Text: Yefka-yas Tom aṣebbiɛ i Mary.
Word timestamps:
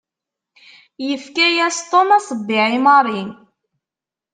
Yefka-yas 1.07 1.77
Tom 1.91 2.09
aṣebbiɛ 2.17 2.65
i 2.77 2.79
Mary. 2.85 3.21